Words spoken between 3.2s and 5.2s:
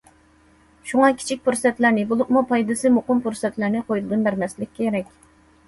پۇرسەتلەرنى قولدىن بەرمەسلىكىمىز كېرەك.